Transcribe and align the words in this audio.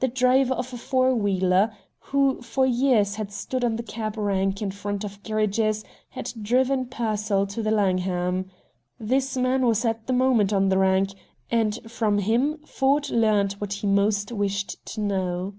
The 0.00 0.08
driver 0.08 0.52
of 0.52 0.74
a 0.74 0.76
four 0.76 1.14
wheeler, 1.14 1.74
who 1.98 2.42
for 2.42 2.66
years 2.66 3.14
had 3.14 3.32
stood 3.32 3.64
on 3.64 3.76
the 3.76 3.82
cab 3.82 4.18
rank 4.18 4.60
in 4.60 4.70
front 4.70 5.04
of 5.04 5.22
Gerridge's, 5.22 5.86
had 6.10 6.34
driven 6.42 6.84
Pearsall 6.84 7.46
to 7.46 7.62
the 7.62 7.70
Langham. 7.70 8.50
This 9.00 9.38
man 9.38 9.64
was 9.66 9.86
at 9.86 10.06
the 10.06 10.12
moment 10.12 10.52
on 10.52 10.68
the 10.68 10.76
rank, 10.76 11.12
and 11.50 11.78
from 11.90 12.18
him 12.18 12.58
Ford 12.66 13.08
learned 13.08 13.54
what 13.54 13.72
he 13.72 13.86
most 13.86 14.30
wished 14.30 14.84
to 14.84 15.00
know. 15.00 15.54